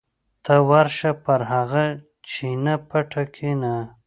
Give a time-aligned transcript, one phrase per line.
[0.45, 1.85] ته ورشه پر هغه
[2.29, 3.73] چینه پټه کېنه.